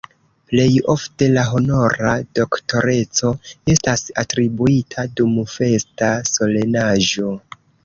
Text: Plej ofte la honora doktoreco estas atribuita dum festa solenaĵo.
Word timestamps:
Plej 0.51 0.69
ofte 0.93 1.27
la 1.33 1.43
honora 1.49 2.13
doktoreco 2.39 3.31
estas 3.75 4.05
atribuita 4.25 5.07
dum 5.21 5.39
festa 5.55 6.11
solenaĵo. 6.35 7.39